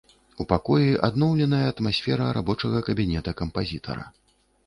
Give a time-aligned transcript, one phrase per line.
[0.43, 4.09] У пакоі адноўленая атмасфера рабочага кабінета кампазітара.